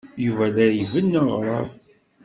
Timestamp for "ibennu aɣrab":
0.79-1.69